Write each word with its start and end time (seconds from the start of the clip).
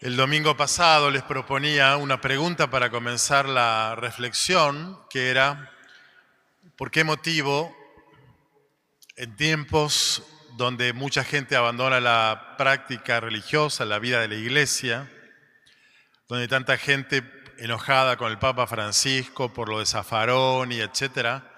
El 0.00 0.14
domingo 0.14 0.56
pasado 0.56 1.10
les 1.10 1.24
proponía 1.24 1.96
una 1.96 2.20
pregunta 2.20 2.70
para 2.70 2.88
comenzar 2.88 3.48
la 3.48 3.96
reflexión, 3.96 4.96
que 5.10 5.28
era, 5.28 5.72
¿por 6.76 6.92
qué 6.92 7.02
motivo 7.02 7.76
en 9.16 9.34
tiempos 9.34 10.22
donde 10.56 10.92
mucha 10.92 11.24
gente 11.24 11.56
abandona 11.56 11.98
la 11.98 12.54
práctica 12.56 13.18
religiosa, 13.18 13.84
la 13.84 13.98
vida 13.98 14.20
de 14.20 14.28
la 14.28 14.36
iglesia, 14.36 15.10
donde 16.28 16.46
tanta 16.46 16.78
gente 16.78 17.28
enojada 17.58 18.16
con 18.16 18.30
el 18.30 18.38
Papa 18.38 18.68
Francisco 18.68 19.52
por 19.52 19.68
lo 19.68 19.80
de 19.80 19.86
Zafarón 19.86 20.70
y 20.70 20.78
etcétera, 20.78 21.52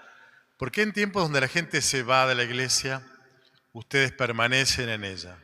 ¿por 0.57 0.71
qué 0.71 0.81
en 0.81 0.93
tiempos 0.93 1.21
donde 1.21 1.41
la 1.41 1.47
gente 1.47 1.79
se 1.79 2.01
va 2.01 2.25
de 2.25 2.33
la 2.33 2.43
iglesia, 2.43 3.03
ustedes 3.71 4.11
permanecen 4.11 4.89
en 4.89 5.03
ella? 5.03 5.37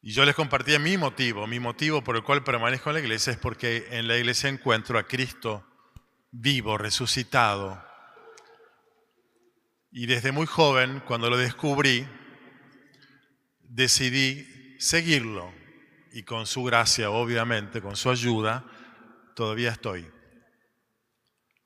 Y 0.00 0.12
yo 0.12 0.24
les 0.24 0.34
compartía 0.34 0.78
mi 0.78 0.96
motivo, 0.96 1.46
mi 1.46 1.58
motivo 1.58 2.04
por 2.04 2.16
el 2.16 2.22
cual 2.22 2.44
permanezco 2.44 2.90
en 2.90 2.94
la 2.94 3.00
iglesia 3.00 3.32
es 3.32 3.38
porque 3.38 3.88
en 3.90 4.06
la 4.06 4.16
iglesia 4.16 4.48
encuentro 4.48 4.98
a 4.98 5.06
Cristo 5.06 5.66
vivo, 6.30 6.78
resucitado. 6.78 7.82
Y 9.90 10.06
desde 10.06 10.32
muy 10.32 10.46
joven, 10.46 11.02
cuando 11.06 11.30
lo 11.30 11.36
descubrí, 11.36 12.06
decidí 13.60 14.46
seguirlo. 14.78 15.52
Y 16.12 16.22
con 16.22 16.46
su 16.46 16.64
gracia, 16.64 17.10
obviamente, 17.10 17.80
con 17.82 17.96
su 17.96 18.10
ayuda, 18.10 18.64
todavía 19.34 19.70
estoy. 19.70 20.08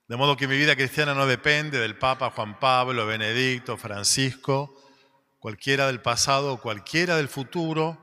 De 0.08 0.16
modo 0.16 0.36
que 0.36 0.48
mi 0.48 0.56
vida 0.56 0.76
cristiana 0.76 1.14
no 1.14 1.26
depende 1.26 1.78
del 1.78 1.96
Papa 1.96 2.30
Juan 2.30 2.58
Pablo, 2.58 3.06
Benedicto, 3.06 3.76
Francisco, 3.76 4.74
cualquiera 5.38 5.86
del 5.86 6.00
pasado 6.00 6.54
o 6.54 6.60
cualquiera 6.60 7.16
del 7.16 7.28
futuro, 7.28 8.01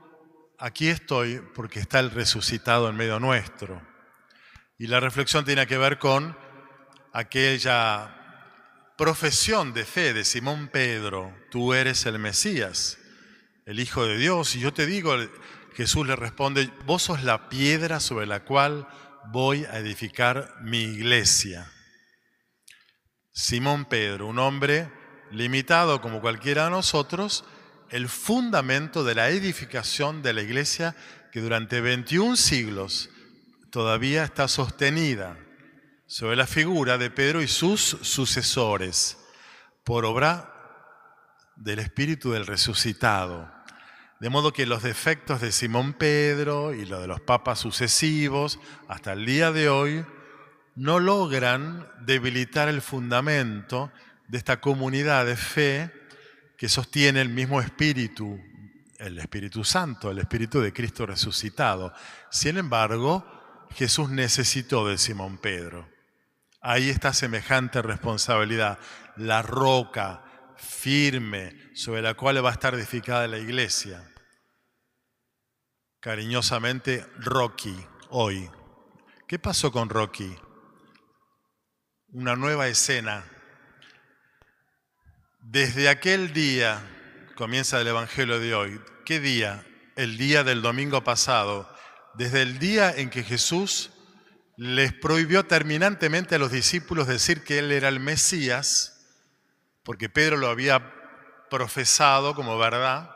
aquí 0.60 0.88
estoy 0.88 1.40
porque 1.54 1.80
está 1.80 1.98
el 1.98 2.10
resucitado 2.10 2.88
en 2.88 2.96
medio 2.96 3.18
nuestro. 3.18 3.82
Y 4.78 4.86
la 4.86 5.00
reflexión 5.00 5.44
tiene 5.44 5.66
que 5.66 5.78
ver 5.78 5.98
con 5.98 6.36
aquella 7.12 8.16
profesión 8.96 9.72
de 9.72 9.84
fe 9.84 10.12
de 10.12 10.24
Simón 10.24 10.68
Pedro, 10.68 11.34
tú 11.50 11.72
eres 11.72 12.04
el 12.04 12.18
Mesías, 12.18 12.98
el 13.64 13.80
Hijo 13.80 14.06
de 14.06 14.18
Dios. 14.18 14.54
Y 14.54 14.60
yo 14.60 14.72
te 14.72 14.86
digo, 14.86 15.16
Jesús 15.74 16.06
le 16.06 16.16
responde, 16.16 16.70
vos 16.84 17.04
sos 17.04 17.22
la 17.22 17.48
piedra 17.48 17.98
sobre 17.98 18.26
la 18.26 18.44
cual 18.44 18.86
voy 19.32 19.64
a 19.64 19.78
edificar 19.78 20.54
mi 20.60 20.82
iglesia. 20.82 21.72
Simón 23.32 23.86
Pedro, 23.86 24.26
un 24.26 24.38
hombre 24.38 24.92
limitado 25.30 26.02
como 26.02 26.20
cualquiera 26.20 26.64
de 26.64 26.70
nosotros, 26.70 27.44
el 27.90 28.08
fundamento 28.08 29.04
de 29.04 29.14
la 29.14 29.30
edificación 29.30 30.22
de 30.22 30.32
la 30.32 30.42
iglesia 30.42 30.94
que 31.32 31.40
durante 31.40 31.80
21 31.80 32.36
siglos 32.36 33.10
todavía 33.70 34.24
está 34.24 34.48
sostenida 34.48 35.36
sobre 36.06 36.36
la 36.36 36.46
figura 36.46 36.98
de 36.98 37.10
Pedro 37.10 37.42
y 37.42 37.48
sus 37.48 37.80
sucesores 37.80 39.18
por 39.84 40.04
obra 40.04 40.52
del 41.56 41.78
Espíritu 41.78 42.32
del 42.32 42.46
resucitado. 42.46 43.50
De 44.18 44.28
modo 44.28 44.52
que 44.52 44.66
los 44.66 44.82
defectos 44.82 45.40
de 45.40 45.52
Simón 45.52 45.94
Pedro 45.94 46.74
y 46.74 46.84
los 46.84 47.00
de 47.00 47.06
los 47.06 47.20
papas 47.20 47.58
sucesivos 47.58 48.60
hasta 48.88 49.12
el 49.12 49.24
día 49.24 49.50
de 49.50 49.68
hoy 49.68 50.04
no 50.76 51.00
logran 51.00 51.88
debilitar 52.00 52.68
el 52.68 52.82
fundamento 52.82 53.90
de 54.28 54.38
esta 54.38 54.60
comunidad 54.60 55.26
de 55.26 55.36
fe 55.36 55.99
que 56.60 56.68
sostiene 56.68 57.22
el 57.22 57.30
mismo 57.30 57.62
espíritu, 57.62 58.38
el 58.98 59.18
Espíritu 59.18 59.64
Santo, 59.64 60.10
el 60.10 60.18
Espíritu 60.18 60.60
de 60.60 60.74
Cristo 60.74 61.06
resucitado. 61.06 61.94
Sin 62.30 62.58
embargo, 62.58 63.24
Jesús 63.70 64.10
necesitó 64.10 64.86
de 64.86 64.98
Simón 64.98 65.38
Pedro. 65.38 65.88
Ahí 66.60 66.90
está 66.90 67.14
semejante 67.14 67.80
responsabilidad, 67.80 68.78
la 69.16 69.40
roca 69.40 70.22
firme 70.58 71.56
sobre 71.74 72.02
la 72.02 72.12
cual 72.12 72.44
va 72.44 72.50
a 72.50 72.52
estar 72.52 72.74
edificada 72.74 73.26
la 73.26 73.38
iglesia. 73.38 74.06
Cariñosamente, 75.98 77.06
Rocky, 77.20 77.74
hoy. 78.10 78.50
¿Qué 79.26 79.38
pasó 79.38 79.72
con 79.72 79.88
Rocky? 79.88 80.36
Una 82.08 82.36
nueva 82.36 82.68
escena 82.68 83.24
desde 85.50 85.88
aquel 85.88 86.32
día 86.32 86.80
comienza 87.34 87.80
el 87.80 87.88
Evangelio 87.88 88.38
de 88.38 88.54
hoy. 88.54 88.80
¿Qué 89.04 89.18
día? 89.18 89.66
El 89.96 90.16
día 90.16 90.44
del 90.44 90.62
domingo 90.62 91.02
pasado. 91.02 91.68
Desde 92.14 92.42
el 92.42 92.60
día 92.60 92.94
en 92.96 93.10
que 93.10 93.24
Jesús 93.24 93.90
les 94.56 94.92
prohibió 94.92 95.46
terminantemente 95.46 96.36
a 96.36 96.38
los 96.38 96.52
discípulos 96.52 97.08
decir 97.08 97.42
que 97.42 97.58
Él 97.58 97.72
era 97.72 97.88
el 97.88 97.98
Mesías, 97.98 99.08
porque 99.82 100.08
Pedro 100.08 100.36
lo 100.36 100.46
había 100.46 100.94
profesado 101.50 102.36
como 102.36 102.56
verdad, 102.56 103.10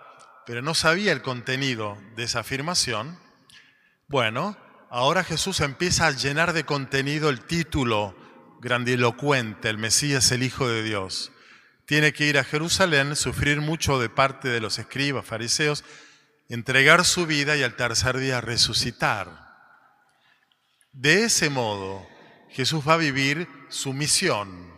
pero 0.44 0.60
no 0.60 0.74
sabía 0.74 1.12
el 1.12 1.22
contenido 1.22 1.96
de 2.16 2.24
esa 2.24 2.40
afirmación. 2.40 3.16
Bueno, 4.08 4.56
ahora 4.90 5.22
Jesús 5.22 5.60
empieza 5.60 6.08
a 6.08 6.10
llenar 6.10 6.52
de 6.52 6.64
contenido 6.64 7.30
el 7.30 7.42
título 7.42 8.16
grandilocuente, 8.60 9.68
el 9.68 9.78
Mesías, 9.78 10.32
el 10.32 10.42
Hijo 10.42 10.66
de 10.66 10.82
Dios 10.82 11.30
tiene 11.86 12.12
que 12.12 12.24
ir 12.26 12.38
a 12.38 12.44
Jerusalén, 12.44 13.16
sufrir 13.16 13.60
mucho 13.60 13.98
de 13.98 14.08
parte 14.08 14.48
de 14.48 14.60
los 14.60 14.78
escribas, 14.78 15.26
fariseos, 15.26 15.84
entregar 16.48 17.04
su 17.04 17.26
vida 17.26 17.56
y 17.56 17.62
al 17.62 17.76
tercer 17.76 18.18
día 18.18 18.40
resucitar. 18.40 19.44
De 20.92 21.24
ese 21.24 21.50
modo, 21.50 22.06
Jesús 22.50 22.86
va 22.86 22.94
a 22.94 22.98
vivir 22.98 23.48
su 23.68 23.92
misión, 23.92 24.72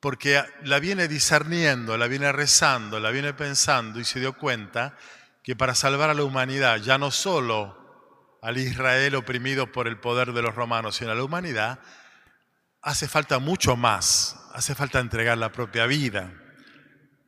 porque 0.00 0.42
la 0.62 0.80
viene 0.80 1.06
discerniendo, 1.06 1.96
la 1.96 2.08
viene 2.08 2.32
rezando, 2.32 2.98
la 2.98 3.10
viene 3.10 3.34
pensando 3.34 4.00
y 4.00 4.04
se 4.04 4.20
dio 4.20 4.32
cuenta 4.32 4.96
que 5.42 5.54
para 5.54 5.74
salvar 5.74 6.10
a 6.10 6.14
la 6.14 6.24
humanidad, 6.24 6.78
ya 6.78 6.98
no 6.98 7.10
solo 7.10 8.38
al 8.42 8.58
Israel 8.58 9.14
oprimido 9.14 9.70
por 9.70 9.86
el 9.86 10.00
poder 10.00 10.32
de 10.32 10.42
los 10.42 10.54
romanos, 10.54 10.96
sino 10.96 11.12
a 11.12 11.14
la 11.14 11.22
humanidad, 11.22 11.78
hace 12.82 13.06
falta 13.06 13.38
mucho 13.38 13.76
más, 13.76 14.36
hace 14.52 14.74
falta 14.74 14.98
entregar 14.98 15.38
la 15.38 15.52
propia 15.52 15.86
vida. 15.86 16.32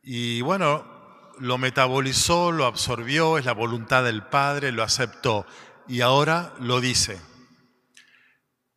Y 0.03 0.41
bueno, 0.41 0.85
lo 1.39 1.57
metabolizó, 1.57 2.51
lo 2.51 2.65
absorbió, 2.65 3.37
es 3.37 3.45
la 3.45 3.53
voluntad 3.53 4.03
del 4.03 4.23
Padre, 4.23 4.71
lo 4.71 4.83
aceptó 4.83 5.45
y 5.87 6.01
ahora 6.01 6.53
lo 6.59 6.81
dice. 6.81 7.19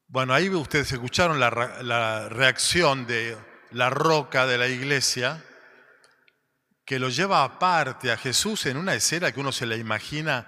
Bueno, 0.06 0.32
ahí 0.32 0.48
ustedes 0.48 0.90
escucharon 0.92 1.38
la, 1.38 2.28
reacción 2.30 3.06
de 3.06 3.36
la 3.72 3.90
roca 3.90 4.46
de 4.46 4.56
la 4.56 4.68
iglesia 4.68 5.44
que 6.86 6.98
lo 6.98 7.10
lleva 7.10 7.44
aparte 7.44 8.10
a 8.10 8.16
Jesús 8.16 8.64
en 8.64 8.78
una 8.78 8.94
escena 8.94 9.30
que 9.30 9.40
uno 9.40 9.52
se 9.52 9.66
la 9.66 9.76
imagina 9.76 10.46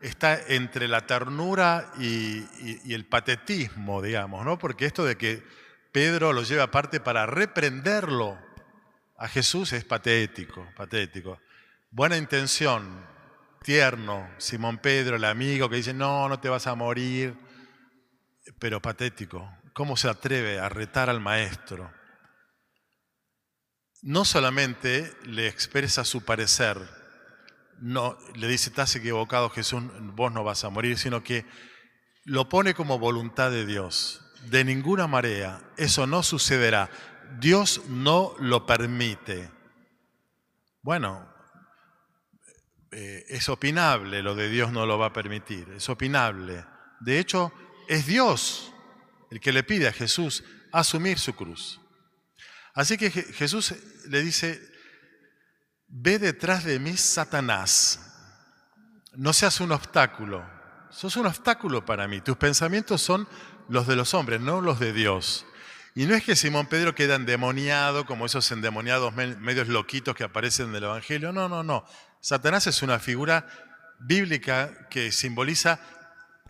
está 0.00 0.40
entre 0.46 0.86
la 0.86 1.04
ternura 1.04 1.92
y, 1.98 2.44
y 2.84 2.94
el 2.94 3.06
patetismo, 3.06 4.00
digamos, 4.00 4.44
¿no? 4.44 4.56
Porque 4.56 4.86
esto 4.86 5.04
de 5.04 5.16
que 5.16 5.42
Pedro 5.92 6.32
lo 6.32 6.42
lleva 6.42 6.64
aparte 6.64 7.00
para 7.00 7.26
reprenderlo 7.26 8.38
a 9.20 9.28
Jesús 9.28 9.74
es 9.74 9.84
patético, 9.84 10.66
patético. 10.74 11.38
Buena 11.90 12.16
intención, 12.16 13.06
tierno, 13.62 14.30
Simón 14.38 14.78
Pedro, 14.78 15.16
el 15.16 15.24
amigo 15.24 15.68
que 15.68 15.76
dice, 15.76 15.92
no, 15.92 16.26
no 16.26 16.40
te 16.40 16.48
vas 16.48 16.66
a 16.66 16.74
morir, 16.74 17.36
pero 18.58 18.80
patético. 18.80 19.46
¿Cómo 19.74 19.98
se 19.98 20.08
atreve 20.08 20.58
a 20.58 20.70
retar 20.70 21.10
al 21.10 21.20
maestro? 21.20 21.92
No 24.00 24.24
solamente 24.24 25.12
le 25.24 25.48
expresa 25.48 26.06
su 26.06 26.24
parecer, 26.24 26.78
no, 27.78 28.16
le 28.34 28.48
dice, 28.48 28.70
estás 28.70 28.96
equivocado 28.96 29.50
Jesús, 29.50 29.82
vos 30.14 30.32
no 30.32 30.44
vas 30.44 30.64
a 30.64 30.70
morir, 30.70 30.96
sino 30.96 31.22
que 31.22 31.44
lo 32.24 32.48
pone 32.48 32.72
como 32.72 32.98
voluntad 32.98 33.50
de 33.50 33.66
Dios 33.66 34.22
de 34.46 34.64
ninguna 34.64 35.06
manera, 35.06 35.60
eso 35.76 36.06
no 36.06 36.22
sucederá. 36.22 36.90
Dios 37.38 37.82
no 37.88 38.34
lo 38.38 38.66
permite. 38.66 39.50
Bueno, 40.82 41.28
eh, 42.92 43.24
es 43.28 43.48
opinable 43.48 44.22
lo 44.22 44.34
de 44.34 44.48
Dios 44.48 44.72
no 44.72 44.84
lo 44.84 44.98
va 44.98 45.06
a 45.06 45.12
permitir, 45.12 45.68
es 45.70 45.88
opinable. 45.88 46.64
De 47.00 47.18
hecho, 47.18 47.52
es 47.88 48.06
Dios 48.06 48.72
el 49.30 49.40
que 49.40 49.52
le 49.52 49.62
pide 49.62 49.86
a 49.86 49.92
Jesús 49.92 50.42
asumir 50.72 51.18
su 51.18 51.34
cruz. 51.34 51.80
Así 52.74 52.96
que 52.96 53.10
Jesús 53.10 53.74
le 54.08 54.22
dice, 54.22 54.60
ve 55.86 56.18
detrás 56.18 56.64
de 56.64 56.78
mí, 56.78 56.96
Satanás. 56.96 58.00
No 59.14 59.32
seas 59.32 59.60
un 59.60 59.72
obstáculo. 59.72 60.44
Sos 60.90 61.16
un 61.16 61.26
obstáculo 61.26 61.84
para 61.84 62.08
mí. 62.08 62.20
Tus 62.20 62.36
pensamientos 62.36 63.00
son 63.02 63.28
los 63.70 63.86
de 63.86 63.96
los 63.96 64.12
hombres, 64.14 64.40
no 64.40 64.60
los 64.60 64.80
de 64.80 64.92
Dios. 64.92 65.46
Y 65.94 66.06
no 66.06 66.14
es 66.14 66.24
que 66.24 66.36
Simón 66.36 66.66
Pedro 66.66 66.94
queda 66.94 67.14
endemoniado 67.14 68.04
como 68.04 68.26
esos 68.26 68.50
endemoniados 68.52 69.14
medios 69.14 69.68
loquitos 69.68 70.14
que 70.14 70.24
aparecen 70.24 70.70
en 70.70 70.76
el 70.76 70.84
Evangelio. 70.84 71.32
No, 71.32 71.48
no, 71.48 71.62
no. 71.62 71.84
Satanás 72.20 72.66
es 72.66 72.82
una 72.82 72.98
figura 72.98 73.46
bíblica 74.00 74.88
que 74.88 75.12
simboliza 75.12 75.80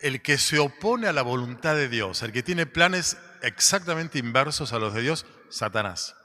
el 0.00 0.22
que 0.22 0.38
se 0.38 0.58
opone 0.58 1.08
a 1.08 1.12
la 1.12 1.22
voluntad 1.22 1.74
de 1.74 1.88
Dios, 1.88 2.22
el 2.22 2.32
que 2.32 2.42
tiene 2.42 2.66
planes 2.66 3.18
exactamente 3.42 4.18
inversos 4.18 4.72
a 4.72 4.78
los 4.78 4.94
de 4.94 5.02
Dios, 5.02 5.26
Satanás. 5.50 6.16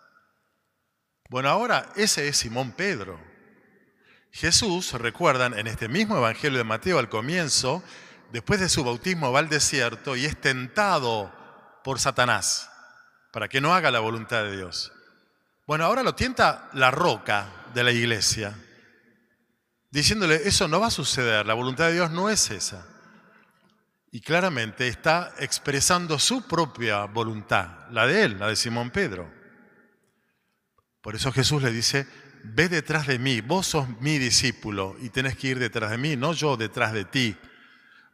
Bueno, 1.29 1.49
ahora 1.49 1.91
ese 1.95 2.27
es 2.27 2.37
Simón 2.37 2.71
Pedro. 2.71 3.19
Jesús, 4.31 4.93
recuerdan, 4.93 5.57
en 5.57 5.67
este 5.67 5.87
mismo 5.87 6.17
Evangelio 6.17 6.57
de 6.57 6.63
Mateo 6.63 6.99
al 6.99 7.09
comienzo, 7.09 7.83
después 8.31 8.59
de 8.59 8.69
su 8.69 8.83
bautismo 8.83 9.31
va 9.31 9.39
al 9.39 9.49
desierto 9.49 10.15
y 10.15 10.25
es 10.25 10.39
tentado 10.39 11.33
por 11.83 11.99
Satanás 11.99 12.69
para 13.31 13.47
que 13.47 13.59
no 13.61 13.73
haga 13.73 13.91
la 13.91 13.99
voluntad 13.99 14.43
de 14.43 14.55
Dios. 14.55 14.93
Bueno, 15.67 15.83
ahora 15.85 16.03
lo 16.03 16.15
tienta 16.15 16.69
la 16.73 16.91
roca 16.91 17.47
de 17.73 17.83
la 17.83 17.91
iglesia, 17.91 18.55
diciéndole, 19.89 20.47
eso 20.47 20.67
no 20.67 20.79
va 20.79 20.87
a 20.87 20.91
suceder, 20.91 21.45
la 21.45 21.53
voluntad 21.53 21.87
de 21.87 21.93
Dios 21.93 22.11
no 22.11 22.29
es 22.29 22.51
esa. 22.51 22.85
Y 24.11 24.21
claramente 24.21 24.87
está 24.87 25.33
expresando 25.39 26.19
su 26.19 26.47
propia 26.47 27.03
voluntad, 27.05 27.89
la 27.91 28.07
de 28.07 28.23
él, 28.23 28.39
la 28.39 28.47
de 28.47 28.55
Simón 28.55 28.91
Pedro. 28.91 29.29
Por 31.01 31.15
eso 31.15 31.31
Jesús 31.31 31.61
le 31.61 31.71
dice, 31.71 32.07
ve 32.43 32.69
detrás 32.69 33.07
de 33.07 33.19
mí, 33.19 33.41
vos 33.41 33.67
sos 33.67 33.89
mi 33.99 34.17
discípulo 34.17 34.95
y 35.01 35.09
tenés 35.09 35.35
que 35.35 35.47
ir 35.47 35.59
detrás 35.59 35.91
de 35.91 35.97
mí, 35.97 36.15
no 36.15 36.33
yo 36.33 36.57
detrás 36.57 36.93
de 36.93 37.05
ti. 37.05 37.35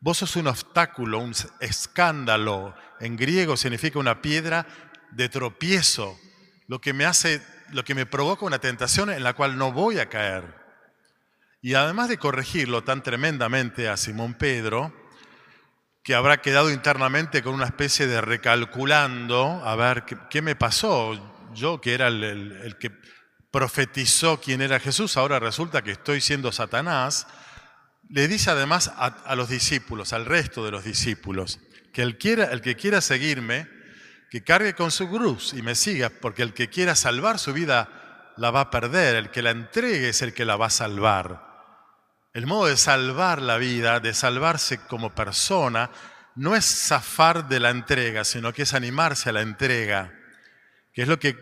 Vos 0.01 0.18
sos 0.18 0.36
un 0.36 0.48
obstáculo, 0.48 1.19
un 1.19 1.33
escándalo. 1.59 2.75
En 3.00 3.15
griego 3.15 3.56
significa 3.56 4.00
una 4.00 4.21
piedra 4.21 4.65
de 5.12 5.30
tropiezo, 5.30 6.19
lo 6.68 6.81
que 6.81 6.92
me 6.92 7.06
hace, 7.06 7.42
lo 7.69 7.83
que 7.83 7.95
me 7.95 8.06
provoca 8.06 8.45
una 8.45 8.59
tentación 8.59 9.12
en 9.12 9.24
la 9.24 9.33
cual 9.33 9.57
no 9.57 9.71
voy 9.71 10.00
a 10.00 10.09
caer. 10.09 10.56
Y 11.62 11.75
además 11.75 12.09
de 12.09 12.18
corregirlo 12.18 12.83
tan 12.83 13.03
tremendamente 13.03 13.88
a 13.88 13.95
Simón 13.95 14.33
Pedro, 14.33 14.92
que 16.04 16.15
habrá 16.15 16.42
quedado 16.42 16.71
internamente 16.71 17.44
con 17.44 17.54
una 17.54 17.65
especie 17.65 18.07
de 18.07 18.21
recalculando, 18.21 19.62
a 19.63 19.75
ver, 19.75 20.04
¿qué, 20.30 20.42
me 20.42 20.56
pasó? 20.56 21.13
yo 21.54 21.81
que 21.81 21.94
era 21.94 22.07
el, 22.07 22.75
que 22.80 22.92
profetizó 23.51 24.39
quién 24.39 24.62
era 24.62 24.80
Jesús, 24.80 25.18
ahora 25.18 25.39
resulta 25.39 25.81
que 25.81 25.92
estoy 25.92 26.21
siendo 26.21 26.51
Satanás, 26.51 27.27
le 28.11 28.27
dice 28.27 28.51
además 28.51 28.91
a, 28.95 29.35
los 29.35 29.49
discípulos, 29.49 30.13
al 30.13 30.25
resto 30.25 30.63
de 30.65 30.71
los 30.71 30.83
discípulos, 30.83 31.59
que 31.93 32.01
el, 32.01 32.17
quiera, 32.17 32.45
el 32.45 32.61
que 32.61 32.75
quiera 32.75 33.01
seguirme, 33.01 33.67
que 34.29 34.43
cargue 34.43 34.75
con 34.75 34.91
su 34.91 35.09
cruz 35.09 35.53
y 35.53 35.61
me 35.61 35.75
siga, 35.75 36.09
porque 36.09 36.43
el 36.43 36.53
que 36.53 36.69
quiera 36.69 36.95
salvar 36.95 37.39
su 37.39 37.53
vida 37.53 38.33
la 38.37 38.51
va 38.51 38.61
a 38.61 38.69
perder, 38.69 39.15
el 39.15 39.31
que 39.31 39.41
la 39.41 39.51
entregue 39.51 40.09
es 40.09 40.21
el 40.21 40.33
que 40.33 40.45
la 40.45 40.55
va 40.55 40.67
a 40.67 40.69
salvar. 40.69 41.49
El 42.33 42.47
modo 42.47 42.67
de 42.67 42.77
salvar 42.77 43.41
la 43.41 43.57
vida, 43.57 43.99
de 43.99 44.13
salvarse 44.13 44.79
como 44.87 45.13
persona, 45.13 45.91
no 46.35 46.55
es 46.55 46.65
zafar 46.65 47.49
de 47.49 47.59
la 47.59 47.71
entrega, 47.71 48.23
sino 48.23 48.53
que 48.53 48.61
es 48.61 48.73
animarse 48.73 49.29
a 49.29 49.33
la 49.33 49.41
entrega 49.41 50.13
que 50.93 51.03
es 51.03 51.07
lo 51.07 51.19
que 51.19 51.37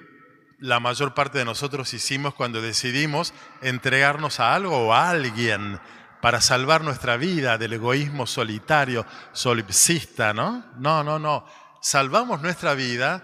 la 0.60 0.80
mayor 0.80 1.13
parte 1.13 1.38
de 1.38 1.45
nosotros 1.45 1.94
hicimos 1.94 2.33
cuando 2.33 2.62
decidimos 2.62 3.33
entregarnos 3.62 4.39
a 4.39 4.54
algo 4.54 4.88
o 4.88 4.94
a 4.94 5.10
alguien 5.10 5.80
para 6.21 6.42
salvar 6.42 6.83
nuestra 6.83 7.18
vida 7.18 7.57
del 7.57 7.74
egoísmo 7.74 8.27
solitario, 8.27 9.06
solipsista, 9.31 10.33
¿no? 10.33 10.66
No, 10.77 11.04
no, 11.04 11.18
no. 11.18 11.45
Salvamos 11.81 12.42
nuestra 12.42 12.74
vida 12.74 13.24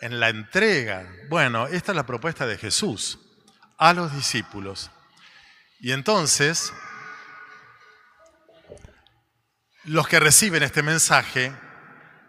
en 0.00 0.20
la 0.20 0.28
entrega. 0.28 1.06
Bueno, 1.28 1.66
esta 1.66 1.92
es 1.92 1.96
la 1.96 2.06
propuesta 2.06 2.46
de 2.46 2.58
Jesús 2.58 3.18
a 3.78 3.94
los 3.94 4.14
discípulos. 4.14 4.90
Y 5.80 5.92
entonces, 5.92 6.72
los 9.84 10.06
que 10.06 10.20
reciben 10.20 10.62
este 10.62 10.82
mensaje 10.82 11.52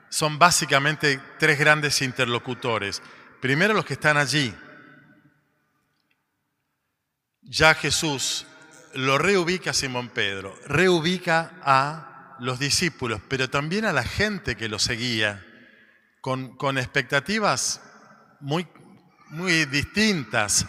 son 0.10 0.40
básicamente 0.40 1.20
tres 1.40 1.60
grandes 1.60 2.02
interlocutores. 2.02 3.02
Primero 3.42 3.74
los 3.74 3.86
que 3.86 3.94
están 3.94 4.18
allí. 4.18 4.56
Ya 7.42 7.76
Jesús 7.76 8.48
lo 8.96 9.18
reubica 9.18 9.74
Simón 9.74 10.10
Pedro, 10.10 10.58
reubica 10.68 11.54
a 11.62 12.38
los 12.40 12.60
discípulos, 12.60 13.22
pero 13.28 13.50
también 13.50 13.86
a 13.86 13.94
la 13.94 14.04
gente 14.04 14.56
que 14.56 14.70
lo 14.70 14.80
seguía, 14.80 15.46
con, 16.22 16.56
con 16.56 16.78
expectativas 16.78 17.82
muy, 18.40 18.68
muy 19.30 19.66
distintas. 19.66 20.66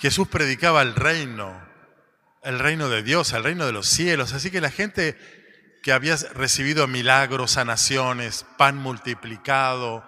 Jesús 0.00 0.28
predicaba 0.28 0.82
el 0.82 0.94
reino, 0.94 1.58
el 2.42 2.58
reino 2.58 2.88
de 2.88 3.02
Dios, 3.02 3.32
el 3.32 3.44
reino 3.44 3.64
de 3.64 3.72
los 3.72 3.86
cielos. 3.86 4.32
Así 4.32 4.50
que 4.50 4.60
la 4.60 4.70
gente 4.70 5.16
que 5.82 5.92
había 5.92 6.16
recibido 6.34 6.86
milagros, 6.88 7.52
sanaciones, 7.52 8.44
pan 8.56 8.76
multiplicado, 8.76 10.04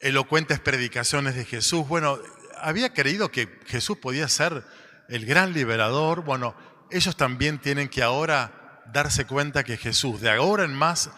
elocuentes 0.00 0.60
predicaciones 0.60 1.34
de 1.34 1.44
Jesús. 1.44 1.88
Bueno, 1.88 2.18
había 2.60 2.92
creído 2.94 3.30
que 3.30 3.48
Jesús 3.66 3.98
podía 3.98 4.28
ser 4.28 4.64
el 5.08 5.26
gran 5.26 5.52
liberador. 5.52 6.22
Bueno, 6.22 6.54
ellos 6.90 7.16
también 7.16 7.58
tienen 7.58 7.88
que 7.88 8.02
ahora 8.02 8.82
darse 8.92 9.26
cuenta 9.26 9.64
que 9.64 9.76
Jesús, 9.76 10.20
de 10.20 10.30
ahora 10.30 10.64
en 10.64 10.74
más, 10.74 11.10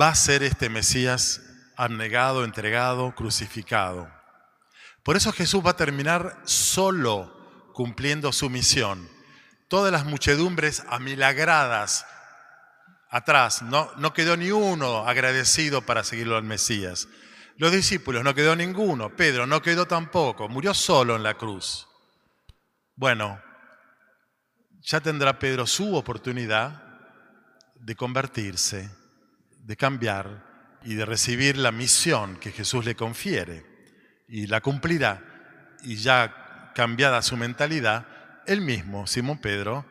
va 0.00 0.08
a 0.08 0.14
ser 0.14 0.42
este 0.42 0.68
Mesías 0.68 1.40
abnegado, 1.76 2.44
entregado, 2.44 3.14
crucificado. 3.14 4.10
Por 5.02 5.16
eso 5.16 5.32
Jesús 5.32 5.64
va 5.64 5.70
a 5.70 5.76
terminar 5.76 6.40
solo 6.44 7.70
cumpliendo 7.72 8.32
su 8.32 8.50
misión. 8.50 9.08
Todas 9.68 9.92
las 9.92 10.04
muchedumbres 10.04 10.82
amilagradas 10.88 12.04
atrás, 13.10 13.62
no, 13.62 13.90
no 13.96 14.12
quedó 14.12 14.36
ni 14.36 14.50
uno 14.50 15.06
agradecido 15.06 15.82
para 15.82 16.04
seguirlo 16.04 16.36
al 16.36 16.42
Mesías. 16.42 17.08
Los 17.56 17.72
discípulos 17.72 18.22
no 18.22 18.34
quedó 18.34 18.54
ninguno, 18.54 19.16
Pedro 19.16 19.46
no 19.46 19.62
quedó 19.62 19.86
tampoco, 19.86 20.48
murió 20.48 20.74
solo 20.74 21.16
en 21.16 21.22
la 21.22 21.34
cruz. 21.34 21.88
Bueno, 22.94 23.40
ya 24.82 25.00
tendrá 25.00 25.38
Pedro 25.38 25.66
su 25.66 25.96
oportunidad 25.96 26.82
de 27.74 27.94
convertirse, 27.94 28.90
de 29.64 29.76
cambiar 29.76 30.78
y 30.82 30.94
de 30.94 31.04
recibir 31.04 31.56
la 31.56 31.72
misión 31.72 32.36
que 32.36 32.52
Jesús 32.52 32.84
le 32.84 32.94
confiere. 32.94 33.66
Y 34.28 34.46
la 34.46 34.60
cumplirá. 34.60 35.22
Y 35.82 35.96
ya 35.96 36.72
cambiada 36.74 37.22
su 37.22 37.36
mentalidad, 37.36 38.06
él 38.46 38.60
mismo, 38.60 39.06
Simón 39.06 39.38
Pedro, 39.38 39.86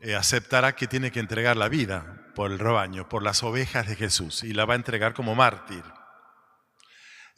eh, 0.00 0.14
aceptará 0.14 0.74
que 0.74 0.86
tiene 0.86 1.10
que 1.10 1.20
entregar 1.20 1.56
la 1.56 1.68
vida 1.68 2.30
por 2.34 2.50
el 2.50 2.58
rebaño, 2.58 3.08
por 3.08 3.22
las 3.22 3.42
ovejas 3.42 3.86
de 3.86 3.96
Jesús, 3.96 4.44
y 4.44 4.52
la 4.52 4.64
va 4.64 4.74
a 4.74 4.76
entregar 4.76 5.12
como 5.12 5.34
mártir. 5.34 5.82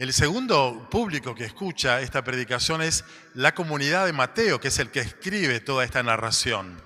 El 0.00 0.14
segundo 0.14 0.88
público 0.90 1.34
que 1.34 1.44
escucha 1.44 2.00
esta 2.00 2.24
predicación 2.24 2.80
es 2.80 3.04
la 3.34 3.54
comunidad 3.54 4.06
de 4.06 4.14
Mateo, 4.14 4.58
que 4.58 4.68
es 4.68 4.78
el 4.78 4.90
que 4.90 5.00
escribe 5.00 5.60
toda 5.60 5.84
esta 5.84 6.02
narración. 6.02 6.82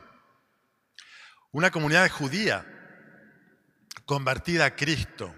Una 1.53 1.71
comunidad 1.71 2.11
judía 2.11 2.67
convertida 4.05 4.65
a 4.65 4.75
Cristo, 4.75 5.33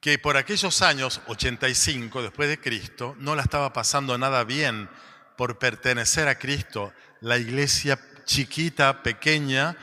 que 0.00 0.18
por 0.18 0.38
aquellos 0.38 0.80
años, 0.80 1.20
85 1.26 2.22
después 2.22 2.48
de 2.48 2.58
Cristo, 2.58 3.14
no 3.18 3.34
la 3.36 3.42
estaba 3.42 3.74
pasando 3.74 4.16
nada 4.16 4.42
bien 4.44 4.88
por 5.36 5.58
pertenecer 5.58 6.28
a 6.28 6.38
Cristo, 6.38 6.94
la 7.20 7.36
iglesia 7.36 8.00
chiquita, 8.24 9.02
pequeña, 9.02 9.76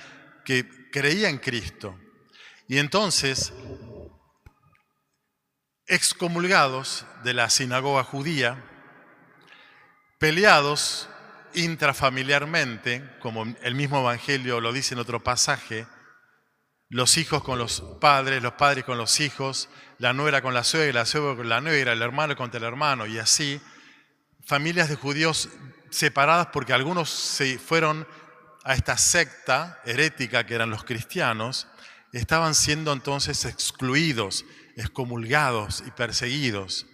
que 0.43 0.89
creía 0.89 1.29
en 1.29 1.37
Cristo. 1.37 1.95
Y 2.67 2.79
entonces 2.79 3.53
excomulgados 5.91 7.05
de 7.21 7.33
la 7.33 7.49
sinagoga 7.49 8.05
judía, 8.05 8.63
peleados 10.19 11.09
intrafamiliarmente, 11.53 13.03
como 13.19 13.43
el 13.61 13.75
mismo 13.75 13.99
Evangelio 13.99 14.61
lo 14.61 14.71
dice 14.71 14.93
en 14.93 15.01
otro 15.01 15.21
pasaje, 15.21 15.85
los 16.87 17.17
hijos 17.17 17.43
con 17.43 17.59
los 17.59 17.81
padres, 17.99 18.41
los 18.41 18.53
padres 18.53 18.85
con 18.85 18.97
los 18.97 19.19
hijos, 19.19 19.67
la 19.97 20.13
nuera 20.13 20.41
con 20.41 20.53
la 20.53 20.63
suegra, 20.63 21.01
la 21.01 21.05
suegra 21.05 21.35
con 21.35 21.49
la 21.49 21.59
nuera, 21.59 21.91
el 21.91 22.01
hermano 22.01 22.37
contra 22.37 22.59
el 22.59 22.63
hermano, 22.63 23.05
y 23.05 23.19
así, 23.19 23.59
familias 24.45 24.87
de 24.87 24.95
judíos 24.95 25.49
separadas 25.89 26.47
porque 26.53 26.71
algunos 26.71 27.09
se 27.09 27.59
fueron 27.59 28.07
a 28.63 28.75
esta 28.75 28.97
secta 28.97 29.81
herética 29.83 30.45
que 30.45 30.55
eran 30.55 30.69
los 30.69 30.85
cristianos, 30.85 31.67
estaban 32.13 32.55
siendo 32.55 32.93
entonces 32.93 33.43
excluidos 33.43 34.45
excomulgados 34.81 35.83
y 35.85 35.91
perseguidos. 35.91 36.85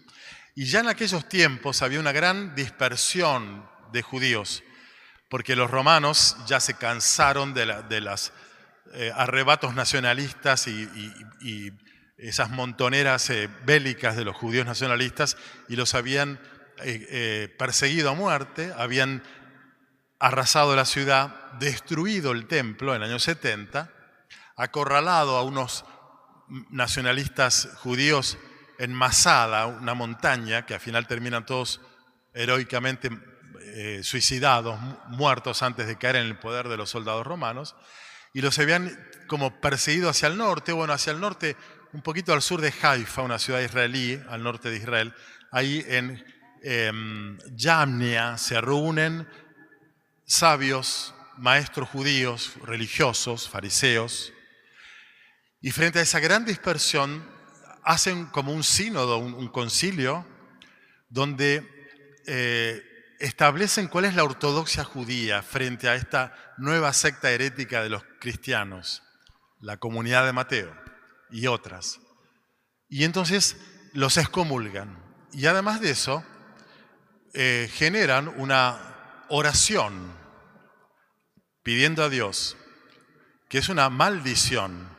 Y 0.56 0.66
ya 0.66 0.80
en 0.80 0.88
aquellos 0.88 1.28
tiempos 1.30 1.82
había 1.82 2.00
una 2.00 2.12
gran 2.12 2.56
dispersión 2.56 3.70
de 3.92 4.02
judíos, 4.02 4.64
porque 5.30 5.56
los 5.56 5.70
romanos 5.70 6.38
ya 6.48 6.60
se 6.60 6.76
cansaron 6.76 7.54
de, 7.54 7.66
los 8.02 8.32
eh, 8.94 9.12
arrebatos 9.16 9.74
nacionalistas 9.74 10.68
y, 10.68 11.72
esas 12.18 12.50
montoneras 12.50 13.30
eh, 13.30 13.48
bélicas 13.64 14.16
de 14.16 14.26
los 14.26 14.36
judíos 14.36 14.66
nacionalistas 14.66 15.38
y 15.70 15.76
los 15.76 15.94
habían 15.94 16.40
eh, 16.80 17.56
perseguido 17.60 18.10
a 18.10 18.16
muerte, 18.16 18.74
habían 18.76 19.22
arrasado 20.18 20.76
la 20.76 20.86
ciudad, 20.86 21.52
destruido 21.60 22.32
el 22.32 22.48
templo 22.48 22.96
en 22.96 23.04
el 23.04 23.10
año 23.12 23.20
70, 23.20 23.92
acorralado 24.56 25.38
a 25.38 25.44
unos 25.44 25.86
nacionalistas 26.70 27.70
judíos 27.76 28.38
en 28.80 28.94
Masada, 28.94 29.66
una 29.66 29.94
montaña 29.94 30.66
que 30.66 30.74
al 30.74 30.80
final 30.80 31.08
terminan 31.08 31.46
todos 31.46 31.82
heroicamente 32.34 33.10
eh, 33.62 34.02
suicidados, 34.04 34.80
muertos 35.10 35.64
antes 35.64 35.88
de 35.88 35.98
caer 35.98 36.18
en 36.18 36.28
el 36.28 36.38
poder 36.38 36.68
de 36.68 36.78
los 36.78 36.90
soldados 36.90 37.26
romanos, 37.26 37.76
y 38.34 38.42
los 38.42 38.58
habían 38.60 38.98
como 39.28 39.60
perseguido 39.60 40.10
hacia 40.10 40.28
el 40.28 40.38
norte, 40.38 40.72
bueno, 40.72 40.94
hacia 40.94 41.12
el 41.12 41.20
norte, 41.20 41.56
un 41.94 42.02
poquito 42.02 42.34
al 42.34 42.42
sur 42.42 42.62
de 42.62 42.74
Haifa, 42.82 43.22
una 43.22 43.40
ciudad 43.40 43.62
israelí, 43.62 44.22
al 44.30 44.44
norte 44.44 44.70
de 44.70 44.78
Israel, 44.78 45.14
ahí 45.52 45.84
en 45.88 46.24
eh, 46.64 46.92
Yamnia 47.54 48.38
se 48.38 48.60
reúnen 48.62 49.28
sabios, 50.26 51.14
maestros 51.38 51.90
judíos, 51.90 52.54
religiosos, 52.64 53.50
fariseos, 53.50 54.34
y 55.68 55.72
frente 55.72 56.00
a 56.00 56.02
esa 56.02 56.22
gran 56.22 56.46
dispersión 56.46 57.28
hacen 57.84 58.28
como 58.28 58.54
un 58.54 58.64
sínodo, 58.64 59.18
un, 59.18 59.50
concilio, 59.50 60.26
donde 61.10 61.62
eh, 62.26 62.82
establecen 63.20 63.90
cuál 63.90 64.06
es 64.06 64.16
la 64.16 64.24
ortodoxia 64.24 64.86
judía 64.86 65.44
frente 65.44 65.90
a 65.90 65.96
esta 65.96 66.34
nueva 66.58 66.94
secta 66.94 67.32
herética 67.32 67.84
de 67.84 67.90
los 67.90 68.06
cristianos, 68.22 69.04
la 69.60 69.76
comunidad 69.76 70.26
de 70.26 70.32
Mateo 70.32 70.74
y 71.32 71.48
otras. 71.48 72.00
Y 72.88 73.04
entonces 73.04 73.58
los 73.92 74.16
excomulgan. 74.16 74.98
Y 75.34 75.48
además 75.48 75.82
de 75.82 75.90
eso, 75.90 76.24
eh, 77.34 77.70
generan 77.74 78.30
una 78.38 79.26
oración 79.28 80.14
pidiendo 81.62 82.06
a 82.06 82.10
Dios, 82.10 82.56
que 83.50 83.58
es 83.58 83.68
una 83.68 83.90
maldición. 83.90 84.96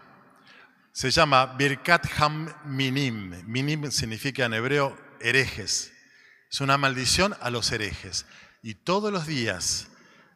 Se 0.99 1.13
llama 1.13 1.47
Birkat 1.47 2.09
Ham 2.19 2.53
Minim. 2.65 3.45
Minim 3.47 3.89
significa 3.93 4.47
en 4.47 4.55
hebreo 4.55 4.99
herejes. 5.21 5.93
Es 6.51 6.61
una 6.61 6.77
maldición 6.77 7.37
a 7.41 7.51
los 7.51 7.71
herejes. 7.71 8.27
Y 8.65 8.75
todos 8.75 9.13
los 9.13 9.25
días 9.25 9.87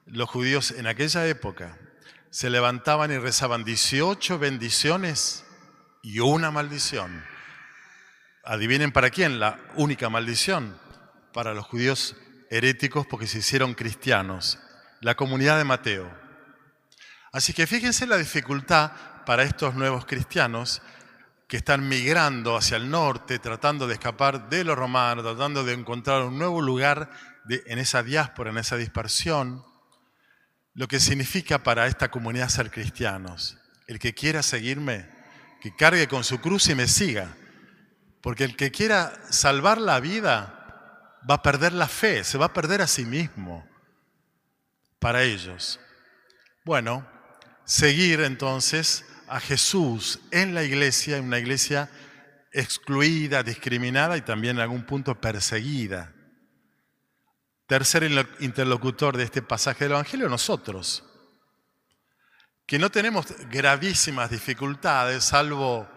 los 0.07 0.31
judíos 0.31 0.71
en 0.71 0.87
aquella 0.87 1.27
época 1.27 1.77
se 2.31 2.49
levantaban 2.49 3.11
y 3.11 3.19
rezaban 3.19 3.65
18 3.65 4.39
bendiciones 4.39 5.45
y 6.01 6.21
una 6.21 6.53
maldición. 6.53 7.25
Adivinen 8.45 8.93
para 8.93 9.11
quién, 9.11 9.41
la 9.41 9.59
única 9.75 10.11
maldición, 10.11 10.79
para 11.33 11.55
los 11.55 11.67
judíos 11.67 12.15
heréticos 12.51 13.05
porque 13.09 13.27
se 13.27 13.39
hicieron 13.39 13.75
cristianos, 13.75 14.61
la 15.01 15.17
comunidad 15.17 15.59
de 15.59 15.65
Mateo. 15.65 16.09
Así 17.33 17.53
que 17.53 17.67
fíjense 17.67 18.07
la 18.07 18.17
dificultad 18.17 18.93
para 19.25 19.43
estos 19.43 19.75
nuevos 19.75 20.07
cristianos 20.07 20.83
que 21.49 21.59
están 21.59 21.87
migrando 21.87 22.57
hacia 22.57 22.79
el 22.79 22.91
norte, 22.91 23.39
tratando 23.39 23.87
de 23.87 23.95
escapar 23.95 24.49
de 24.49 24.65
los 24.65 24.77
romanos, 24.77 25.25
tratando 25.25 25.65
de 25.65 25.75
encontrar 25.75 26.23
un 26.23 26.39
nuevo 26.39 26.63
lugar 26.63 27.11
en 27.49 27.79
esa 27.79 28.03
diáspora, 28.03 28.51
en 28.51 28.59
esa 28.59 28.77
dispersión, 28.77 29.65
lo 30.75 30.89
que 30.89 30.99
significa 30.99 31.63
para 31.63 31.87
esta 31.87 32.11
comunidad 32.11 32.49
ser 32.49 32.71
cristianos. 32.71 33.59
El 33.87 33.99
que 33.99 34.15
quiera 34.15 34.43
seguirme, 34.43 35.11
que 35.61 35.77
cargue 35.77 36.09
con 36.09 36.25
su 36.25 36.41
cruz 36.41 36.69
y 36.69 36.75
me 36.75 36.89
siga. 36.89 37.37
Porque 38.23 38.45
el 38.45 38.57
que 38.57 38.71
quiera 38.71 39.13
salvar 39.29 39.79
la 39.79 40.01
vida 40.01 41.19
va 41.29 41.35
a 41.35 41.43
perder 41.43 41.73
la 41.73 41.89
fe, 41.89 42.25
se 42.25 42.39
va 42.39 42.47
a 42.47 42.53
perder 42.55 42.81
a 42.81 42.87
sí 42.87 43.05
mismo 43.05 43.69
para 44.99 45.23
ellos. 45.23 45.81
Bueno, 46.65 47.07
seguir 47.65 48.21
entonces 48.21 49.05
a 49.33 49.41
Jesús 49.41 50.21
en 50.31 50.55
la 50.55 50.63
iglesia, 50.63 51.17
en 51.17 51.25
una 51.25 51.39
iglesia 51.39 51.89
excluida, 52.53 53.43
discriminada 53.43 54.19
y 54.19 54.21
también 54.21 54.57
en 54.57 54.63
algún 54.63 54.85
punto 54.85 55.19
perseguida. 55.19 56.13
Tercer 57.67 58.05
interlocutor 58.41 59.17
de 59.17 59.25
este 59.25 59.41
pasaje 59.41 59.85
del 59.85 59.93
Evangelio, 59.93 60.29
nosotros, 60.29 61.03
que 62.67 62.79
no 62.79 62.91
tenemos 62.91 63.27
gravísimas 63.49 64.31
dificultades, 64.31 65.25
salvo 65.25 65.89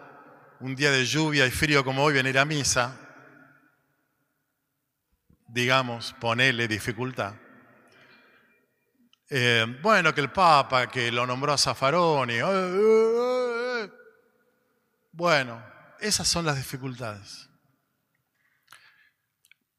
un 0.61 0.73
día 0.73 0.91
de 0.91 1.05
lluvia 1.05 1.45
y 1.45 1.51
frío 1.51 1.83
como 1.83 2.03
hoy 2.03 2.13
venir 2.13 2.39
a 2.39 2.45
misa, 2.45 2.97
digamos, 5.49 6.15
ponele 6.21 6.69
dificultad. 6.69 7.35
Eh, 9.29 9.65
bueno, 9.81 10.13
que 10.13 10.21
el 10.21 10.31
Papa, 10.31 10.87
que 10.87 11.11
lo 11.11 11.25
nombró 11.25 11.53
a 11.53 11.57
Zaffaroni. 11.57 12.33
Eh, 12.33 12.43
eh, 12.43 13.91
bueno, 15.11 15.63
esas 15.99 16.27
son 16.27 16.45
las 16.45 16.57
dificultades. 16.57 17.49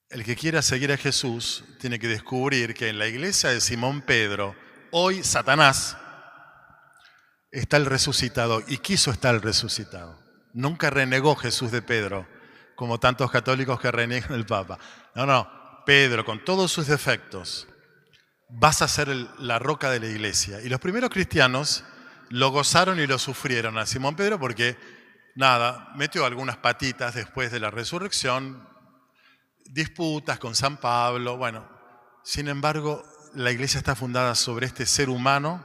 El 0.09 0.25
que 0.25 0.37
quiera 0.37 0.63
seguir 0.63 0.93
a 0.93 0.97
Jesús 0.97 1.65
tiene 1.81 1.99
que 1.99 2.09
descubrir 2.09 2.75
que 2.75 2.89
en 2.89 2.99
la 2.99 3.07
iglesia 3.07 3.51
de 3.51 3.61
Simón 3.61 4.03
Pedro, 4.03 4.57
hoy 4.93 5.23
Satanás 5.23 5.97
está 7.51 7.77
el 7.77 7.87
resucitado 7.87 8.63
y 8.67 8.79
quiso 8.79 9.11
estar 9.11 9.35
el 9.35 9.43
resucitado. 9.43 10.19
Nunca 10.53 10.91
renegó 10.91 11.37
Jesús 11.37 11.71
de 11.71 11.83
Pedro, 11.83 12.27
como 12.77 12.99
tantos 12.99 13.31
católicos 13.31 13.81
que 13.81 13.91
reniegan 13.91 14.35
el 14.35 14.47
Papa. 14.47 14.79
No, 15.15 15.27
no, 15.27 15.83
Pedro, 15.85 16.25
con 16.25 16.45
todos 16.45 16.71
sus 16.73 16.87
defectos, 16.87 17.67
vas 18.49 18.83
a 18.83 18.89
ser 18.89 19.09
la 19.39 19.59
roca 19.59 19.91
de 19.91 20.01
la 20.01 20.07
iglesia. 20.07 20.61
Y 20.63 20.69
los 20.69 20.81
primeros 20.81 21.11
cristianos 21.11 21.85
lo 22.29 22.51
gozaron 22.51 23.01
y 23.01 23.07
lo 23.07 23.19
sufrieron 23.19 23.79
a 23.79 23.87
Simón 23.87 24.17
Pedro 24.17 24.39
porque, 24.39 24.77
nada, 25.35 25.91
metió 25.97 26.25
algunas 26.25 26.57
patitas 26.57 27.15
después 27.15 27.51
de 27.51 27.61
la 27.61 27.71
resurrección, 27.71 28.69
disputas 29.71 30.39
con 30.39 30.55
San 30.55 30.77
Pablo, 30.79 31.37
bueno, 31.37 31.69
sin 32.25 32.49
embargo, 32.49 33.05
la 33.35 33.53
iglesia 33.53 33.79
está 33.79 33.95
fundada 33.95 34.35
sobre 34.35 34.67
este 34.67 34.87
ser 34.87 35.09
humano 35.09 35.65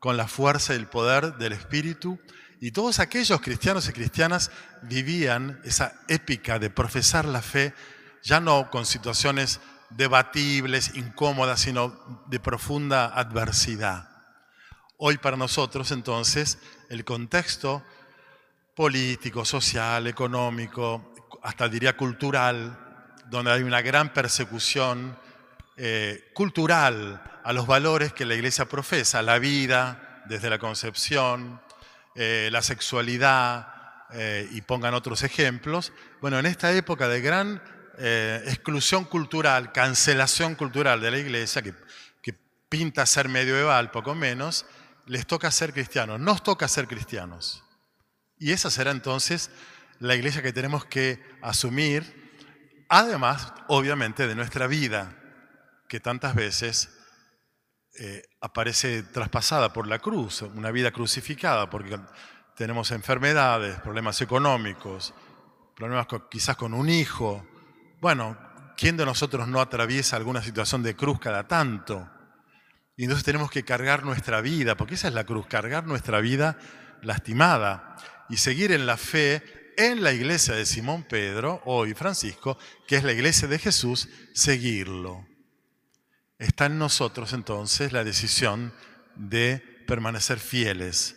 con 0.00 0.16
la 0.16 0.28
fuerza 0.28 0.72
y 0.72 0.76
el 0.76 0.86
poder 0.86 1.34
del 1.36 1.52
Espíritu 1.52 2.18
y 2.60 2.72
todos 2.72 2.98
aquellos 2.98 3.40
cristianos 3.40 3.88
y 3.88 3.92
cristianas 3.92 4.50
vivían 4.82 5.60
esa 5.64 5.92
épica 6.08 6.58
de 6.58 6.70
profesar 6.70 7.24
la 7.24 7.42
fe 7.42 7.74
ya 8.22 8.40
no 8.40 8.70
con 8.70 8.86
situaciones 8.86 9.60
debatibles, 9.90 10.94
incómodas, 10.94 11.60
sino 11.60 12.24
de 12.26 12.40
profunda 12.40 13.06
adversidad. 13.06 14.08
Hoy 14.96 15.18
para 15.18 15.36
nosotros 15.36 15.90
entonces 15.92 16.58
el 16.88 17.04
contexto 17.04 17.82
político, 18.74 19.44
social, 19.44 20.06
económico, 20.06 21.14
hasta 21.42 21.68
diría 21.68 21.96
cultural, 21.96 22.78
donde 23.26 23.52
hay 23.52 23.62
una 23.62 23.82
gran 23.82 24.12
persecución 24.12 25.18
eh, 25.76 26.30
cultural 26.34 27.22
a 27.44 27.52
los 27.52 27.66
valores 27.66 28.12
que 28.12 28.24
la 28.24 28.34
iglesia 28.34 28.68
profesa, 28.68 29.22
la 29.22 29.38
vida 29.38 30.22
desde 30.26 30.50
la 30.50 30.58
concepción, 30.58 31.60
eh, 32.14 32.48
la 32.52 32.62
sexualidad, 32.62 33.78
eh, 34.10 34.48
y 34.52 34.62
pongan 34.62 34.94
otros 34.94 35.22
ejemplos. 35.22 35.92
Bueno, 36.22 36.38
en 36.38 36.46
esta 36.46 36.72
época 36.72 37.08
de 37.08 37.20
gran 37.20 37.62
eh, 37.98 38.42
exclusión 38.46 39.04
cultural, 39.04 39.72
cancelación 39.72 40.54
cultural 40.54 41.00
de 41.00 41.10
la 41.10 41.18
iglesia, 41.18 41.62
que, 41.62 41.74
que 42.22 42.34
pinta 42.68 43.04
ser 43.06 43.28
medieval, 43.28 43.90
poco 43.90 44.14
menos, 44.14 44.66
les 45.06 45.26
toca 45.26 45.50
ser 45.50 45.72
cristianos, 45.72 46.20
nos 46.20 46.42
toca 46.42 46.68
ser 46.68 46.86
cristianos. 46.86 47.64
Y 48.38 48.52
esa 48.52 48.70
será 48.70 48.90
entonces 48.90 49.50
la 49.98 50.14
iglesia 50.14 50.42
que 50.42 50.52
tenemos 50.52 50.84
que 50.84 51.20
asumir, 51.42 52.30
además, 52.88 53.52
obviamente, 53.66 54.26
de 54.28 54.34
nuestra 54.34 54.66
vida, 54.66 55.16
que 55.88 55.98
tantas 55.98 56.34
veces 56.34 56.90
eh, 57.98 58.22
aparece 58.40 59.02
traspasada 59.02 59.72
por 59.72 59.88
la 59.88 59.98
cruz, 59.98 60.42
una 60.42 60.70
vida 60.70 60.92
crucificada, 60.92 61.68
porque 61.68 61.98
tenemos 62.54 62.92
enfermedades, 62.92 63.80
problemas 63.80 64.20
económicos, 64.20 65.14
problemas 65.74 66.06
quizás 66.30 66.56
con 66.56 66.74
un 66.74 66.88
hijo, 66.90 67.44
bueno, 68.00 68.38
¿quién 68.76 68.96
de 68.96 69.04
nosotros 69.04 69.48
no 69.48 69.60
atraviesa 69.60 70.16
alguna 70.16 70.42
situación 70.42 70.82
de 70.82 70.94
cruz 70.94 71.18
cada 71.18 71.48
tanto? 71.48 72.08
Y 72.96 73.04
entonces 73.04 73.24
tenemos 73.24 73.50
que 73.50 73.64
cargar 73.64 74.04
nuestra 74.04 74.40
vida, 74.40 74.76
porque 74.76 74.94
esa 74.94 75.08
es 75.08 75.14
la 75.14 75.24
cruz, 75.24 75.46
cargar 75.46 75.86
nuestra 75.86 76.20
vida 76.20 76.58
lastimada 77.02 77.96
y 78.28 78.38
seguir 78.38 78.72
en 78.72 78.86
la 78.86 78.96
fe 78.96 79.42
en 79.76 80.02
la 80.02 80.12
iglesia 80.12 80.54
de 80.54 80.66
Simón 80.66 81.04
Pedro, 81.04 81.62
hoy 81.64 81.94
Francisco, 81.94 82.58
que 82.88 82.96
es 82.96 83.04
la 83.04 83.12
iglesia 83.12 83.46
de 83.46 83.60
Jesús, 83.60 84.08
seguirlo. 84.34 85.24
Está 86.38 86.66
en 86.66 86.78
nosotros 86.78 87.32
entonces 87.32 87.92
la 87.92 88.02
decisión 88.02 88.74
de 89.14 89.62
permanecer 89.86 90.40
fieles. 90.40 91.16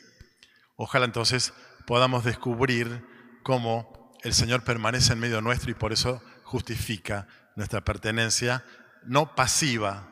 Ojalá 0.76 1.06
entonces 1.06 1.54
podamos 1.88 2.24
descubrir 2.24 3.04
cómo 3.42 4.16
el 4.22 4.34
Señor 4.34 4.64
permanece 4.64 5.14
en 5.14 5.20
medio 5.20 5.42
nuestro 5.42 5.72
y 5.72 5.74
por 5.74 5.92
eso 5.92 6.22
justifica 6.52 7.26
nuestra 7.56 7.80
pertenencia 7.80 8.62
no 9.04 9.34
pasiva, 9.34 10.10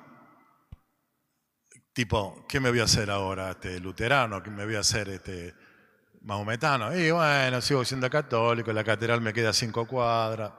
tipo, 1.91 2.45
¿qué 2.47 2.61
me 2.61 2.69
voy 2.69 2.79
a 2.79 2.85
hacer 2.85 3.11
ahora? 3.11 3.51
Este, 3.51 3.77
¿Luterano? 3.81 4.41
¿Qué 4.41 4.49
me 4.49 4.63
voy 4.63 4.75
a 4.75 4.79
hacer? 4.79 5.09
Este, 5.09 5.53
¿Mahometano? 6.21 6.95
Y 6.95 7.11
bueno, 7.11 7.59
sigo 7.59 7.83
siendo 7.83 8.09
católico, 8.09 8.71
la 8.71 8.85
catedral 8.85 9.19
me 9.19 9.33
queda 9.33 9.51
cinco 9.51 9.85
cuadras. 9.85 10.53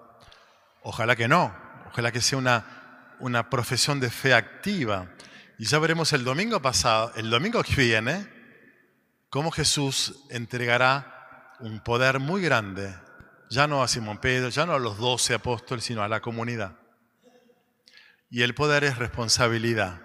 Ojalá 0.83 1.17
que 1.17 1.29
no, 1.29 1.55
ojalá 1.91 2.13
que 2.13 2.21
sea 2.21 2.39
una, 2.39 3.17
una 3.21 3.49
profesión 3.49 4.01
de 4.01 4.11
fe 4.11 4.35
activa. 4.35 5.09
Y 5.59 5.65
ya 5.65 5.79
veremos 5.79 6.13
el 6.13 6.25
domingo 6.25 6.61
pasado, 6.61 7.13
el 7.17 7.31
domingo 7.31 7.63
que 7.63 7.75
viene, 7.75 8.29
cómo 9.31 9.51
Jesús 9.51 10.27
entregará 10.29 11.57
un 11.61 11.81
poder 11.81 12.19
muy 12.19 12.43
grande, 12.43 12.95
ya 13.51 13.67
no 13.67 13.83
a 13.83 13.89
Simón 13.89 14.19
Pedro, 14.19 14.49
ya 14.49 14.65
no 14.65 14.75
a 14.75 14.79
los 14.79 14.97
doce 14.99 15.35
apóstoles, 15.35 15.85
sino 15.85 16.03
a 16.03 16.09
la 16.09 16.21
comunidad. 16.21 16.77
Y 18.31 18.43
el 18.43 18.55
poder 18.55 18.85
es 18.85 18.97
responsabilidad, 18.97 20.01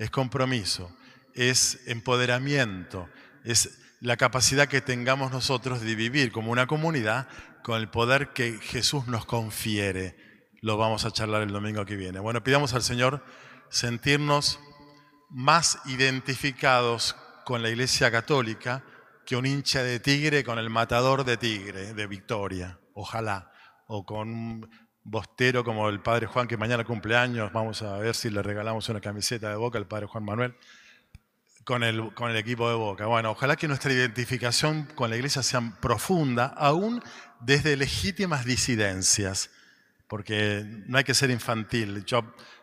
es 0.00 0.10
compromiso, 0.10 0.94
es 1.34 1.80
empoderamiento, 1.86 3.08
es 3.44 3.78
la 4.00 4.16
capacidad 4.16 4.66
que 4.66 4.80
tengamos 4.80 5.30
nosotros 5.30 5.80
de 5.80 5.94
vivir 5.94 6.32
como 6.32 6.50
una 6.50 6.66
comunidad 6.66 7.28
con 7.62 7.80
el 7.80 7.88
poder 7.88 8.32
que 8.32 8.58
Jesús 8.60 9.06
nos 9.06 9.24
confiere. 9.24 10.16
Lo 10.60 10.76
vamos 10.76 11.04
a 11.04 11.12
charlar 11.12 11.42
el 11.42 11.52
domingo 11.52 11.84
que 11.86 11.94
viene. 11.94 12.18
Bueno, 12.18 12.42
pidamos 12.42 12.74
al 12.74 12.82
Señor 12.82 13.24
sentirnos 13.70 14.58
más 15.30 15.78
identificados 15.86 17.14
con 17.44 17.62
la 17.62 17.70
Iglesia 17.70 18.10
Católica 18.10 18.82
que 19.24 19.36
un 19.36 19.46
hincha 19.46 19.82
de 19.82 20.00
tigre 20.00 20.44
con 20.44 20.58
el 20.58 20.70
matador 20.70 21.24
de 21.24 21.36
tigre 21.36 21.94
de 21.94 22.06
Victoria. 22.06 22.78
Ojalá. 22.94 23.50
O 23.86 24.04
con 24.04 24.28
un 24.28 24.70
bostero 25.02 25.64
como 25.64 25.88
el 25.88 26.00
Padre 26.00 26.26
Juan, 26.26 26.46
que 26.46 26.56
mañana 26.56 26.84
cumpleaños. 26.84 27.52
Vamos 27.52 27.82
a 27.82 27.98
ver 27.98 28.14
si 28.14 28.30
le 28.30 28.42
regalamos 28.42 28.88
una 28.88 29.00
camiseta 29.00 29.50
de 29.50 29.56
boca 29.56 29.78
al 29.78 29.86
Padre 29.86 30.06
Juan 30.06 30.24
Manuel 30.24 30.54
con 31.64 31.82
el, 31.82 32.12
con 32.14 32.30
el 32.30 32.36
equipo 32.36 32.68
de 32.68 32.74
Boca. 32.74 33.06
Bueno, 33.06 33.30
ojalá 33.30 33.56
que 33.56 33.68
nuestra 33.68 33.92
identificación 33.92 34.86
con 34.94 35.10
la 35.10 35.16
iglesia 35.16 35.42
sea 35.42 35.60
profunda, 35.80 36.46
aún 36.46 37.02
desde 37.40 37.76
legítimas 37.76 38.44
disidencias, 38.44 39.50
porque 40.08 40.64
no 40.86 40.98
hay 40.98 41.04
que 41.04 41.14
ser 41.14 41.30
infantil. 41.30 42.04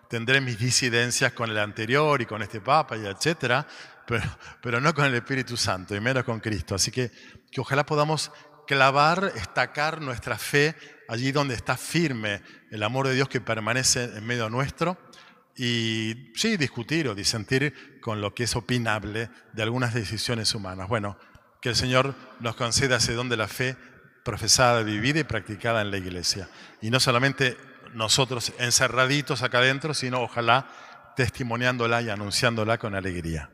Tendré 0.10 0.42
mis 0.42 0.60
disidencias 0.60 1.32
con 1.32 1.50
el 1.50 1.58
anterior 1.60 2.22
y 2.22 2.25
con 2.25 2.42
este 2.42 2.60
Papa 2.60 2.98
y 2.98 3.06
etcétera, 3.06 3.66
pero, 4.06 4.24
pero 4.62 4.82
no 4.82 4.94
con 4.94 5.06
el 5.06 5.16
Espíritu 5.16 5.56
Santo 5.56 5.96
y 5.96 6.01
menos 6.01 6.24
con 6.25 6.39
Cristo. 6.42 6.75
Así 6.75 6.92
que, 6.92 7.12
que 7.51 7.62
ojalá 7.62 7.86
podamos 7.86 8.32
clavar, 8.68 9.32
estacar 9.36 10.01
nuestra 10.01 10.38
fe 10.38 10.75
allí 11.08 11.32
donde 11.32 11.56
está 11.56 11.78
firme 11.78 12.42
el 12.72 12.84
amor 12.84 13.08
de 13.08 13.13
Dios 13.13 13.30
que 13.30 13.39
permanece 13.39 14.04
en 14.04 14.25
medio 14.25 14.50
nuestro 14.50 14.98
y 15.56 16.32
sí, 16.36 16.58
discutir 16.58 17.08
o 17.08 17.16
disentir 17.16 18.00
con 18.01 18.22
lo 18.22 18.34
que 18.34 18.44
es 18.44 18.56
opinable 18.56 19.30
de 19.54 19.63
algunas 19.63 19.94
decisiones 19.94 20.56
humanas. 20.56 20.88
Bueno, 20.88 21.18
que 21.62 21.70
el 21.70 21.75
Señor 21.75 22.16
nos 22.39 22.56
conceda 22.56 22.98
ese 22.98 23.13
don 23.13 23.30
de 23.30 23.38
la 23.38 23.48
fe 23.48 23.75
profesada, 24.24 24.84
vivida 24.84 25.20
y 25.20 25.24
practicada 25.24 25.82
en 25.82 25.92
la 25.92 25.98
iglesia. 25.98 26.50
Y 26.82 26.89
no 26.89 27.00
solamente 27.00 27.58
nosotros 27.93 28.53
encerraditos 28.60 29.41
acá 29.41 29.60
adentro, 29.60 29.93
sino 29.93 30.22
ojalá 30.22 30.67
testimoniándola 31.15 32.01
y 32.01 32.10
anunciándola 32.10 32.77
con 32.77 32.96
alegría. 32.96 33.50